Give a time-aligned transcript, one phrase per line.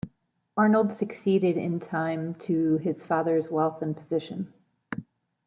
[0.57, 4.51] Arnold succeeded in time to his father's wealth and position.